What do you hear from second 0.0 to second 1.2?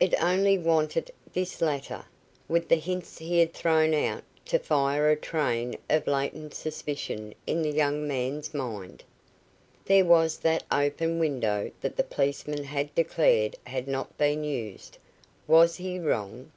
It only wanted